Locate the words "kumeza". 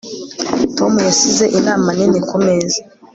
2.29-2.81